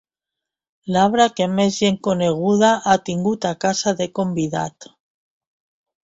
[0.93, 4.87] L'abre que més gent coneguda ha tingut a casa de Convidat.